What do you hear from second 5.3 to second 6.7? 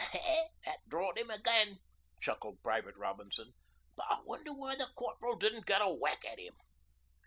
didn't get a whack at 'im.'